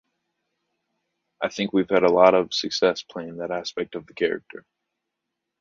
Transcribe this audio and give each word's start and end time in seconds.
I 1.43 1.49
think 1.49 1.73
we've 1.73 1.87
had 1.91 2.01
a 2.01 2.11
lot 2.11 2.33
of 2.33 2.55
success 2.55 3.03
playing 3.03 3.37
that 3.37 3.51
aspect 3.51 3.93
of 3.93 4.07
the 4.07 4.15
character. 4.15 4.65